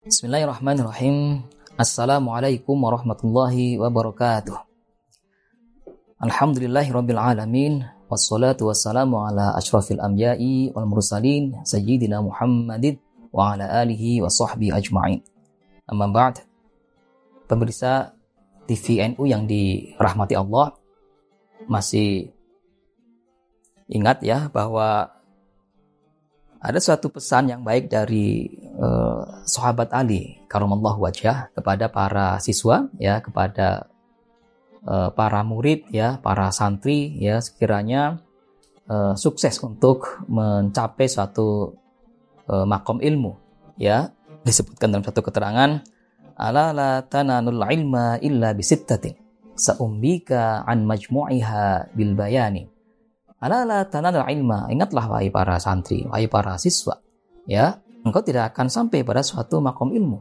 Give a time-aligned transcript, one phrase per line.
[0.00, 1.44] Bismillahirrahmanirrahim.
[1.76, 4.56] Assalamualaikum warahmatullahi wabarakatuh.
[6.24, 12.96] Alhamdulillahirabbil alamin wassalatu wassalamu ala asyrafil anbiya'i wal mursalin sayyidina Muhammadin
[13.28, 15.20] wa ala alihi wa sahbihi ajma'in.
[15.84, 16.48] Amma ba'd.
[17.44, 18.16] Pemirsa
[18.72, 20.80] TVNU yang dirahmati Allah
[21.68, 22.32] masih
[23.84, 25.12] ingat ya bahwa
[26.56, 28.48] ada suatu pesan yang baik dari
[28.80, 33.92] uh, sahabat Ali karumallahu wajah kepada para siswa ya kepada
[34.88, 38.18] uh, para murid ya para santri ya sekiranya
[38.88, 41.76] uh, sukses untuk mencapai suatu
[42.48, 43.36] uh, makom ilmu
[43.76, 44.10] ya
[44.42, 45.84] disebutkan dalam satu keterangan
[46.40, 49.14] ala la tananul ilma illa bisittatin
[49.54, 52.80] saumbika an majmu'iha bil bayani
[53.40, 54.68] Alala tanadal ilma.
[54.68, 57.00] Ingatlah wahai para santri, wahai para siswa.
[57.48, 60.18] Ya, engkau tidak akan sampai pada suatu makom ilmu.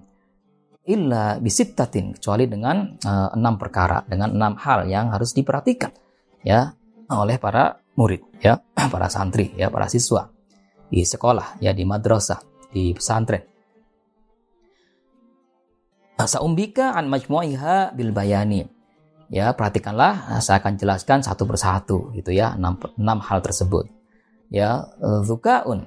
[0.90, 2.18] Illa bisittatin.
[2.18, 4.02] Kecuali dengan uh, enam perkara.
[4.08, 5.94] Dengan enam hal yang harus diperhatikan.
[6.42, 6.74] Ya,
[7.12, 8.26] oleh para murid.
[8.42, 8.64] Ya,
[8.94, 9.54] para santri.
[9.54, 10.34] Ya, para siswa.
[10.90, 11.62] Di sekolah.
[11.62, 12.42] Ya, di madrasah.
[12.74, 13.46] Di pesantren.
[16.20, 18.68] Saumbika an majmu'iha bil bayani
[19.30, 23.86] Ya, perhatikanlah, nah, saya akan jelaskan satu persatu gitu ya, enam, enam hal tersebut.
[24.50, 25.86] Ya, eh, zukaun,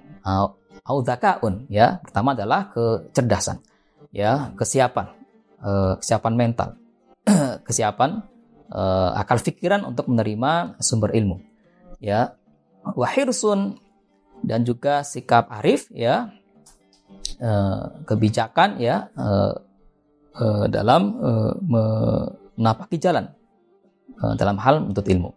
[0.83, 1.03] au
[1.71, 2.03] ya.
[2.03, 3.63] Pertama adalah kecerdasan.
[4.13, 5.07] Ya, kesiapan.
[5.63, 6.69] Uh, kesiapan mental.
[7.67, 8.27] kesiapan
[8.75, 11.39] uh, akal pikiran untuk menerima sumber ilmu.
[12.03, 12.35] Ya,
[12.83, 13.79] wahirsun
[14.43, 16.35] dan juga sikap arif ya.
[17.43, 19.55] Uh, kebijakan ya uh,
[20.39, 21.53] uh, dalam uh,
[22.55, 23.35] menapaki jalan
[24.23, 25.31] uh, dalam hal menuntut ilmu.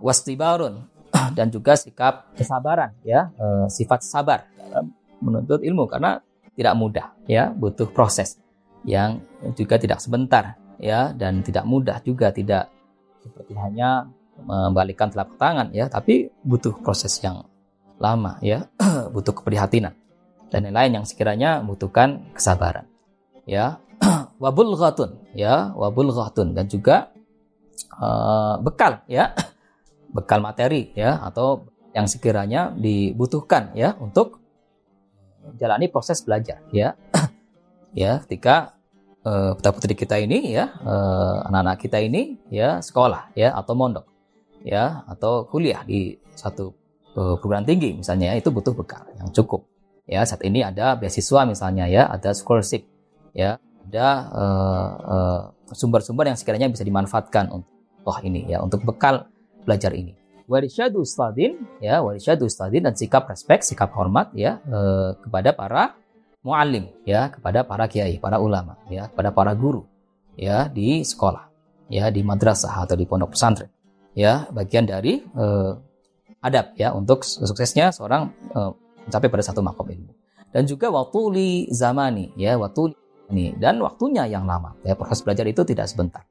[0.00, 0.95] Wastibarun
[1.36, 6.20] dan juga sikap kesabaran ya, uh, sifat sabar dalam menuntut ilmu karena
[6.56, 8.40] tidak mudah ya, butuh proses
[8.86, 9.20] yang
[9.56, 11.12] juga tidak sebentar ya.
[11.12, 12.72] Dan tidak mudah juga tidak
[13.20, 17.44] seperti hanya membalikkan telapak tangan ya, tapi butuh proses yang
[17.96, 18.68] lama ya,
[19.14, 19.96] butuh keprihatinan
[20.52, 22.86] dan lain-lain yang sekiranya membutuhkan kesabaran
[23.48, 23.80] ya.
[24.42, 25.72] Wabul ghatun ya.
[25.72, 27.08] Wabul ghatun dan juga
[27.96, 29.32] uh, bekal ya
[30.16, 34.40] bekal materi ya atau yang sekiranya dibutuhkan ya untuk
[35.60, 36.96] jalani proses belajar ya.
[37.96, 38.76] Ya ketika
[39.24, 44.04] uh, putra putri kita ini ya uh, anak-anak kita ini ya sekolah ya atau mondok
[44.60, 46.76] ya atau kuliah di satu
[47.16, 49.64] uh, perguruan tinggi misalnya ya, itu butuh bekal yang cukup.
[50.04, 52.84] Ya saat ini ada beasiswa misalnya ya ada scholarship
[53.32, 53.56] ya
[53.88, 54.06] ada
[55.72, 57.72] sumber-sumber uh, uh, yang sekiranya bisa dimanfaatkan untuk
[58.04, 59.24] oh ini ya untuk bekal
[59.66, 60.14] belajar ini.
[60.46, 65.98] Warisyadu ustadin ya warisyadu ustadin dan sikap respek, sikap hormat ya uh, kepada para
[66.46, 69.82] muallim ya kepada para kiai, para ulama ya kepada para guru
[70.38, 71.50] ya di sekolah
[71.90, 73.74] ya di madrasah atau di pondok pesantren
[74.14, 75.74] ya bagian dari uh,
[76.38, 78.70] adab ya untuk suksesnya seorang uh,
[79.10, 80.14] mencapai pada satu makom ilmu
[80.54, 81.18] dan juga waktu
[81.74, 82.94] zamani ya waktu
[83.30, 84.78] ini dan waktunya yang lama.
[84.86, 86.22] Ya, proses belajar itu tidak sebentar.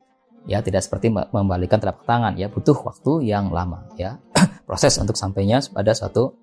[0.46, 4.22] Ya, tidak seperti membalikan telapak tangan ya, butuh waktu yang lama ya.
[4.70, 6.38] proses untuk sampainya pada suatu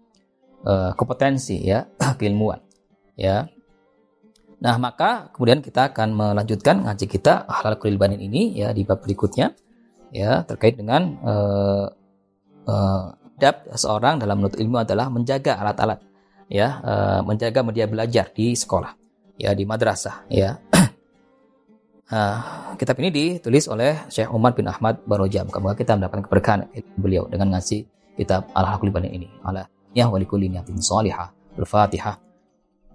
[0.66, 1.86] uh, kompetensi ya,
[2.18, 2.58] keilmuan.
[3.14, 3.46] Ya.
[4.62, 9.58] Nah, maka kemudian kita akan melanjutkan ngaji kita halal kulilbanin ini ya di bab berikutnya
[10.14, 11.86] ya terkait dengan uh,
[12.70, 13.10] uh,
[13.42, 15.98] adab seorang dalam menuntut ilmu adalah menjaga alat-alat
[16.46, 18.94] ya uh, menjaga media belajar di sekolah
[19.34, 20.62] ya di madrasah ya.
[22.12, 25.48] Nah, kitab ini ditulis oleh Syekh Umar bin Ahmad Barojam.
[25.48, 26.68] Semoga kita mendapatkan keberkahan
[27.00, 27.88] beliau dengan ngasih
[28.20, 29.32] kitab Al-Hakul ini.
[29.40, 29.64] Ala
[29.96, 31.32] ya wa likulli niyatin salihah.
[31.56, 32.20] Al-Fatihah.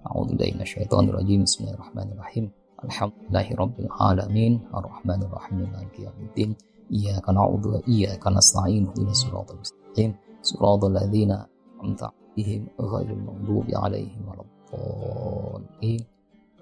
[0.06, 1.50] A'udzu billahi minasyaitonir rajim.
[1.50, 2.54] Bismillahirrahmanirrahim.
[2.86, 4.54] Alhamdulillahi rabbil alamin.
[4.70, 5.66] Arrahmanir rahim.
[5.66, 6.54] Maliki yaumiddin.
[6.94, 8.86] Iyyaka na'budu wa iyyaka nasta'in.
[8.94, 10.14] Ihdinas siratal mustaqim.
[10.46, 11.42] Siratal ladzina
[11.82, 16.06] an'amta 'alaihim ghairil maghdubi 'alaihim waladdallin.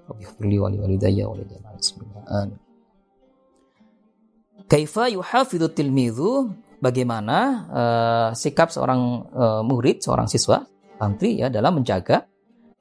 [0.05, 2.53] Rabbi wali walidayya walidayya Bismillah.
[4.65, 7.37] Kaifa yuhafidhu tilmidhu bagaimana
[7.69, 10.65] uh, sikap seorang uh, murid, seorang siswa,
[10.97, 12.25] santri ya dalam menjaga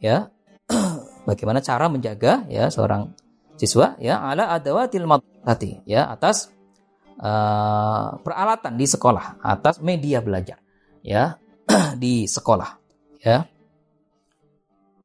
[0.00, 0.32] ya
[1.28, 3.12] bagaimana cara menjaga ya seorang
[3.60, 6.52] siswa ya ala adawatil madrasati ya atas
[7.20, 10.60] uh, peralatan di sekolah, atas media belajar
[11.04, 11.36] ya
[12.02, 12.80] di sekolah
[13.20, 13.48] ya.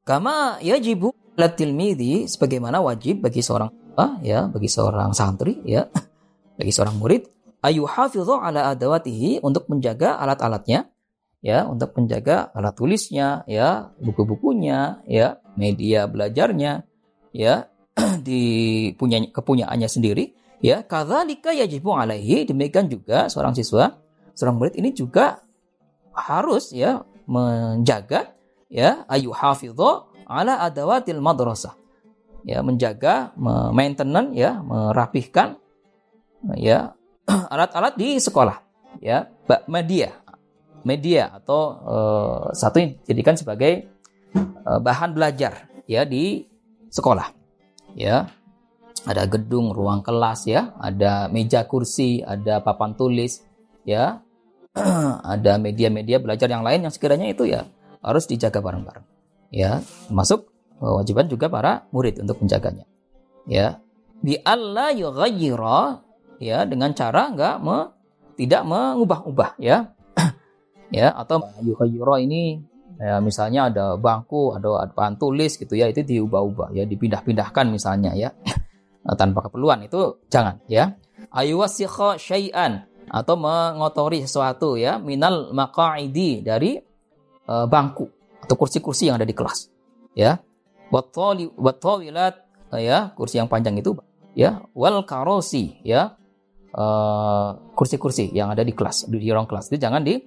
[0.08, 5.88] Kama yajibu latilmidi sebagaimana wajib bagi seorang ah, ya bagi seorang santri ya
[6.60, 7.32] bagi seorang murid
[7.64, 10.92] ayu hafidhu ala adawatihi untuk menjaga alat-alatnya
[11.40, 16.84] ya untuk menjaga alat tulisnya ya buku-bukunya ya media belajarnya
[17.32, 17.72] ya
[18.28, 18.44] di
[19.00, 23.96] punya kepunyaannya sendiri ya kadzalika yajibu alaihi demikian juga seorang siswa
[24.36, 25.40] seorang murid ini juga
[26.12, 28.36] harus ya menjaga
[28.68, 31.74] ya ayu hafidho ala adawatil madrasah.
[32.46, 33.36] Ya menjaga
[33.76, 35.60] maintenance ya merapihkan
[36.56, 36.96] ya
[37.54, 38.64] alat-alat di sekolah
[39.04, 39.28] ya
[39.68, 40.16] media
[40.88, 43.92] media atau uh, satu yang dijadikan sebagai
[44.64, 46.48] uh, bahan belajar ya di
[46.94, 47.28] sekolah
[47.98, 48.30] ya.
[49.00, 53.44] Ada gedung ruang kelas ya ada meja kursi ada papan tulis
[53.84, 54.24] ya.
[55.34, 57.66] Ada media-media belajar yang lain yang sekiranya itu ya
[58.06, 59.19] harus dijaga bareng-bareng
[59.50, 60.50] ya masuk
[60.80, 62.86] kewajiban juga para murid untuk menjaganya.
[63.50, 63.84] Ya
[64.20, 66.04] bi alla yughayyira
[66.40, 67.78] ya dengan cara enggak me,
[68.40, 69.94] tidak mengubah-ubah ya.
[70.90, 72.66] Ya atau yughayyira ini
[72.98, 78.34] ya misalnya ada bangku ada papan tulis gitu ya itu diubah-ubah ya dipindah-pindahkan misalnya ya.
[79.20, 80.98] Tanpa keperluan itu jangan ya.
[81.30, 86.78] Ayuwasikha syai'an atau mengotori sesuatu ya minal maqaidi dari
[87.46, 88.19] uh, bangku
[88.50, 89.70] atau kursi-kursi yang ada di kelas
[90.18, 90.42] ya.
[90.90, 92.36] Wattawilat
[92.74, 93.94] uh, ya kursi yang panjang itu
[94.34, 94.66] ya.
[94.74, 96.18] Wal karosi ya.
[96.70, 99.70] Eh, kursi-kursi uh, yang ada di kelas di, ruang kelas.
[99.70, 100.18] Itu jangan di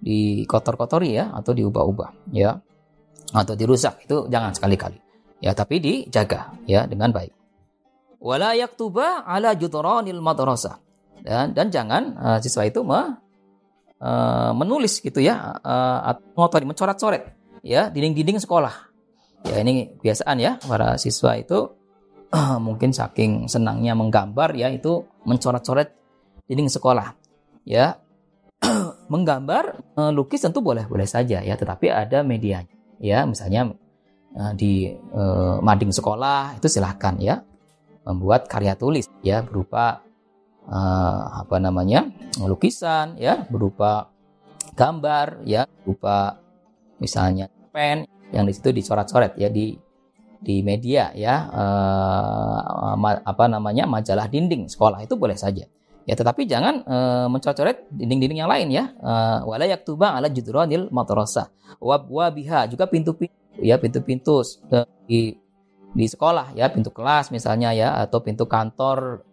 [0.00, 2.56] dikotor-kotori ya atau diubah-ubah ya.
[3.36, 4.96] Atau dirusak itu jangan sekali-kali
[5.44, 5.52] ya.
[5.52, 7.36] Tapi dijaga ya dengan baik.
[8.24, 10.80] Wala yaktuba ala judranil madrasah.
[11.20, 13.16] Dan dan jangan uh, siswa itu me,
[14.00, 17.37] uh, menulis gitu ya uh, ngotori mencoret-coret
[17.68, 18.72] ya dinding-dinding sekolah.
[19.44, 21.76] Ya ini kebiasaan ya para siswa itu.
[22.66, 25.92] Mungkin saking senangnya menggambar ya itu mencoret-coret
[26.48, 27.12] dinding sekolah.
[27.68, 28.00] Ya
[29.12, 29.84] menggambar
[30.16, 32.72] lukis tentu boleh boleh saja ya tetapi ada medianya.
[32.98, 33.76] Ya misalnya
[34.34, 37.44] uh, di uh, mading sekolah itu silahkan ya
[38.08, 40.00] membuat karya tulis ya berupa
[40.64, 42.08] uh, apa namanya
[42.40, 44.08] lukisan ya berupa
[44.72, 46.40] gambar ya berupa
[46.98, 48.02] misalnya pen
[48.34, 49.78] yang di situ dicoret-coret ya di
[50.38, 55.62] di media ya uh, ma, apa namanya majalah dinding sekolah itu boleh saja.
[56.08, 58.90] Ya tetapi jangan uh, mencoret-coret dinding-dinding yang lain ya.
[59.46, 64.42] Wala yaktuba ala judranil madrasah wabwabiha juga pintu-pintu ya pintu-pintu
[65.06, 65.36] di
[65.92, 69.24] di sekolah ya pintu kelas misalnya ya atau pintu kantor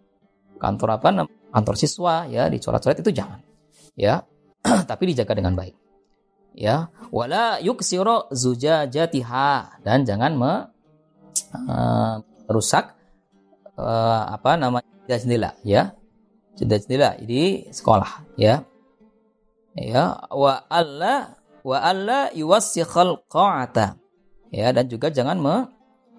[0.56, 3.40] kantor apa kantor siswa ya dicoret-coret itu jangan
[3.98, 4.22] ya.
[4.90, 5.85] Tapi dijaga dengan baik
[6.56, 6.88] ya.
[7.12, 9.84] Wala yuksiru zujajatiha.
[9.84, 10.52] Dan jangan me,
[11.54, 12.14] uh,
[12.48, 12.96] rusak
[13.78, 15.94] uh, apa namanya jendela ya.
[16.56, 18.64] Jendela di sekolah ya.
[19.76, 20.16] Ya.
[20.32, 23.98] Wa alla wa alla yuwassikhal qa'ata
[24.54, 25.56] ya dan juga jangan me,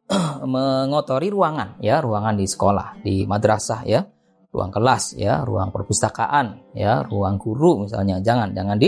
[0.54, 2.00] mengotori ruangan ya.
[2.00, 4.06] Ruangan di sekolah di madrasah ya.
[4.48, 8.24] Ruang kelas ya, ruang perpustakaan ya, ruang guru misalnya.
[8.24, 8.80] Jangan jangan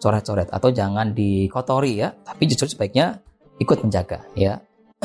[0.00, 3.20] dicoret-coret atau jangan dikotori ya, tapi justru sebaiknya
[3.60, 4.64] ikut menjaga ya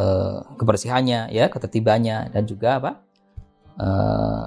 [0.00, 2.92] eh, kebersihannya ya, ketertibannya dan juga apa?
[3.76, 4.44] Eh,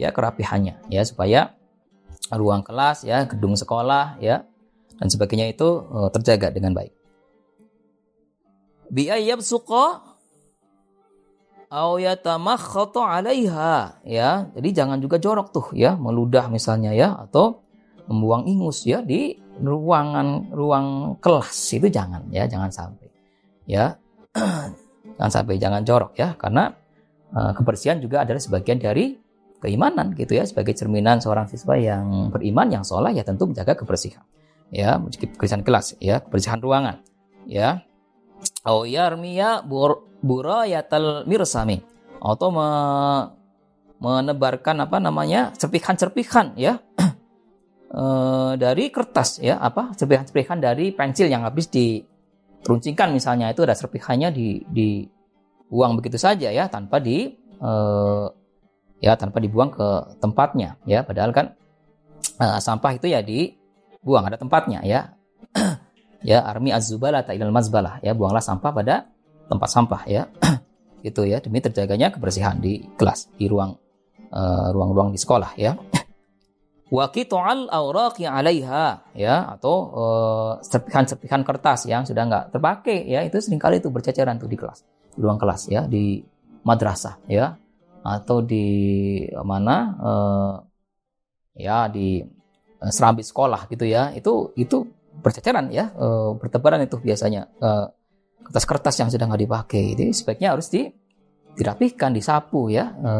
[0.00, 1.52] ya kerapihannya ya supaya
[2.32, 4.48] ruang kelas ya, gedung sekolah ya
[4.96, 6.96] dan sebagainya itu eh, terjaga dengan baik.
[8.88, 9.12] Bi
[9.44, 10.16] suqa
[11.68, 14.48] au yatamakhatu 'alaiha ya.
[14.56, 17.63] Jadi jangan juga jorok tuh ya, meludah misalnya ya atau
[18.08, 21.54] membuang ingus ya di ruangan ruang kelas.
[21.76, 23.08] Itu jangan ya, jangan sampai.
[23.64, 23.96] Ya.
[25.16, 26.74] jangan sampai jangan jorok ya karena
[27.30, 29.14] uh, kebersihan juga adalah sebagian dari
[29.62, 30.44] keimanan gitu ya.
[30.44, 34.24] Sebagai cerminan seorang siswa yang beriman yang sholat ya tentu menjaga kebersihan
[34.74, 34.98] ya.
[35.00, 37.00] Kebersihan kelas ya kebersihan ruangan
[37.46, 37.84] ya.
[38.66, 39.64] Au yarmiya
[40.20, 41.80] burayatal mirsami.
[42.24, 42.68] Atau me,
[44.00, 46.83] menebarkan apa namanya serpihan-serpihan ya
[47.94, 48.04] e,
[48.58, 53.54] dari kertas ya apa serpihan-serpihan dari pensil yang habis diruncingkan misalnya.
[53.54, 55.06] Itu ada serpihannya di di
[55.70, 57.70] buang begitu saja ya tanpa di e,
[58.98, 61.06] ya tanpa dibuang ke tempatnya ya.
[61.06, 61.54] Padahal kan
[62.42, 65.00] e, sampah itu ya dibuang ada tempatnya ya.
[66.24, 68.16] Ya armi azubala ta'ilal mazbalah ya.
[68.16, 69.12] Buanglah sampah pada
[69.44, 70.24] tempat sampah ya.
[71.04, 73.76] Itu ya demi terjaganya kebersihan di kelas di ruang
[74.32, 75.76] uh, ruang-ruang di sekolah ya
[76.94, 79.10] wa qita'al awraqi 'alaiha.
[79.18, 83.10] Ya atau uh, serpihan-serpihan kertas yang sudah nggak terpakai.
[83.10, 84.86] Ya itu sering kali itu berceceran tuh di kelas.
[85.10, 86.22] Di ruang kelas ya di
[86.62, 87.58] madrasah ya.
[88.06, 88.66] Atau di
[89.42, 90.54] mana uh,
[91.58, 92.22] ya di
[92.78, 94.14] serambi sekolah gitu ya.
[94.14, 94.86] Itu itu
[95.18, 95.90] berceceran ya
[96.38, 97.50] bertebaran itu biasanya.
[98.44, 99.96] Kertas-kertas yang sudah nggak dipakai.
[99.96, 100.84] Itu sebaiknya harus di,
[101.56, 103.12] dirapihkan, disapu ya, e,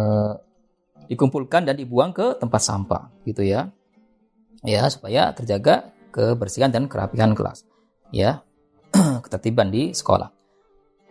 [1.11, 3.73] dikumpulkan dan dibuang ke tempat sampah gitu ya,
[4.65, 7.67] ya supaya terjaga kebersihan dan kerapihan kelas,
[8.15, 8.45] ya,
[9.25, 10.31] ketertiban di sekolah.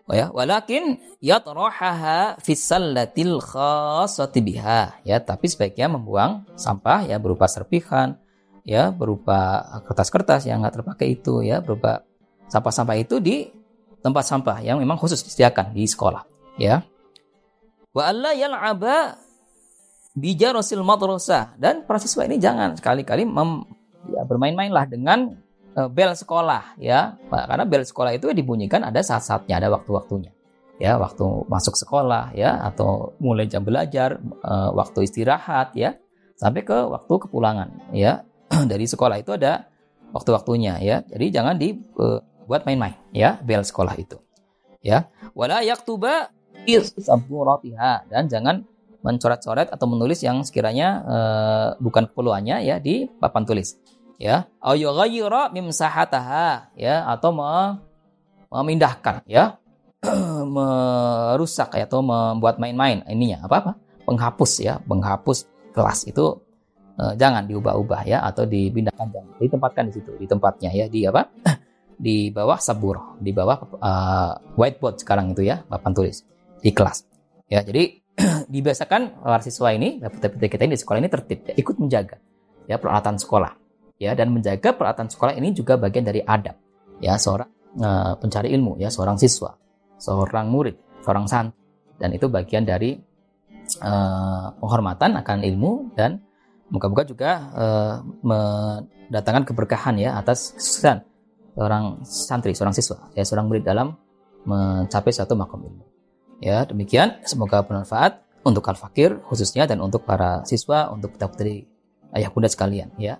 [0.03, 4.99] Oh ya, walakin yatrahaha fi sallatil khassati biha.
[5.07, 8.19] Ya, tapi sebaiknya membuang sampah ya berupa serpihan,
[8.63, 12.07] ya berupa kertas-kertas yang nggak terpakai itu ya berupa
[12.47, 13.51] sampah-sampah itu di
[13.99, 16.23] tempat sampah yang memang khusus disediakan di sekolah
[16.55, 16.83] ya
[17.91, 19.19] wa alla yal'aba
[20.13, 21.57] bijarasil madrasah.
[21.57, 23.25] Dan para siswa ini jangan sekali-kali
[24.13, 25.33] ya, bermain-mainlah dengan
[25.75, 27.17] uh, bel sekolah ya.
[27.29, 30.31] Karena bel sekolah itu dibunyikan ada saat-saatnya ada waktu-waktunya
[30.77, 30.97] ya.
[31.01, 35.97] Waktu masuk sekolah ya atau mulai jam belajar uh, waktu istirahat ya.
[36.37, 38.25] Sampai ke waktu kepulangan ya.
[38.71, 39.67] Dari sekolah itu ada
[40.13, 41.01] waktu-waktunya ya.
[41.09, 44.21] Jadi jangan di uh, buat main-main ya bel sekolah itu
[44.85, 45.09] ya.
[45.33, 46.29] Wala yaktuba
[48.07, 48.63] dan jangan
[49.03, 53.75] mencoret-coret atau menulis yang sekiranya uh, bukan keperluannya ya di papan tulis.
[54.15, 54.47] Ya.
[54.63, 56.73] Ayughayyira mimsahataha.
[56.79, 57.03] Ya.
[57.11, 59.59] Atau memindahkan ya.
[60.55, 63.03] Merusak ya, atau membuat main-main.
[63.11, 63.71] Ininya apa apa
[64.07, 64.79] penghapus ya.
[64.87, 66.39] Penghapus kelas itu
[66.95, 69.11] uh, jangan diubah-ubah ya atau dipindahkan.
[69.11, 69.35] Jangan.
[69.43, 70.11] Ditempatkan di situ.
[70.15, 70.87] Di tempatnya ya.
[70.87, 71.27] Di apa?
[71.93, 76.25] Di bawah sabur, di bawah uh, whiteboard sekarang itu ya, papan tulis.
[76.59, 77.05] Di kelas.
[77.47, 78.02] Ya, jadi
[78.47, 82.17] dibiasakan para siswa ini, peserta kita ini di sekolah ini tertib, ya, ikut menjaga
[82.67, 83.59] ya peralatan sekolah.
[84.01, 86.59] Ya, dan menjaga peralatan sekolah ini juga bagian dari adab.
[86.99, 87.47] Ya, seorang
[87.79, 89.55] uh, pencari ilmu, ya, seorang siswa,
[89.95, 91.55] seorang murid, seorang santri,
[92.01, 92.99] dan itu bagian dari
[93.79, 96.19] uh, penghormatan akan ilmu dan
[96.67, 97.95] moga-moga juga uh,
[98.25, 101.05] mendatangkan keberkahan ya atas kesuksesan
[101.53, 103.93] seorang santri, seorang siswa, ya seorang murid dalam
[104.43, 105.85] mencapai suatu makom ilmu.
[106.43, 111.67] Ya, demikian semoga bermanfaat untuk al-fakir khususnya dan untuk para siswa, untuk kita putri
[112.13, 113.17] ayah bunda sekalian ya.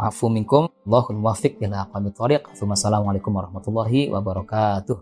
[0.00, 2.42] Afu minkum, Allahul muwafiq ila aqwamit thariq.
[2.52, 4.96] Assalamualaikum warahmatullahi wabarakatuh.